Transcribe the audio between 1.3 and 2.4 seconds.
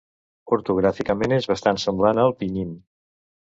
és bastant semblant al